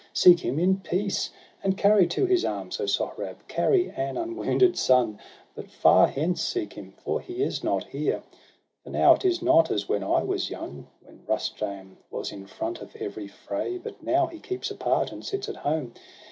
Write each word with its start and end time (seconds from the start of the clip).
Seek 0.13 0.39
him 0.39 0.57
in 0.57 0.79
peace, 0.79 1.29
and 1.63 1.77
carry 1.77 2.07
to 2.07 2.25
his 2.25 2.43
arms, 2.43 2.79
O 2.79 2.87
Sohrab, 2.87 3.47
carry 3.47 3.91
an 3.91 4.17
unwounded 4.17 4.75
son! 4.75 5.19
But 5.53 5.69
far 5.69 6.07
hence 6.07 6.41
seek 6.41 6.73
him, 6.73 6.95
for 7.03 7.21
he 7.21 7.43
is 7.43 7.63
not 7.63 7.83
here. 7.83 8.23
For 8.83 8.89
now 8.89 9.13
it 9.13 9.25
is 9.25 9.43
not 9.43 9.69
as 9.69 9.87
when 9.87 10.03
I 10.03 10.23
was 10.23 10.49
young, 10.49 10.87
When 11.03 11.21
Rustum 11.27 11.97
was 12.09 12.31
in 12.31 12.47
front 12.47 12.81
of 12.81 12.95
every 12.95 13.27
fray: 13.27 13.77
But 13.77 14.01
now 14.01 14.25
he 14.25 14.39
keeps 14.39 14.71
apart, 14.71 15.11
and 15.11 15.23
sits 15.23 15.47
at 15.47 15.57
home. 15.57 15.93